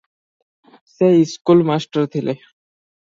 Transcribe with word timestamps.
ସେ 0.93 1.09
school 1.17 1.61
master 1.73 2.09
ଥିଲେ। 2.17 2.37